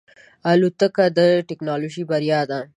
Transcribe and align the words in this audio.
الوتکه 0.49 1.05
د 1.17 1.19
ټکنالوژۍ 1.47 2.03
بریا 2.11 2.41
ده. 2.49 2.59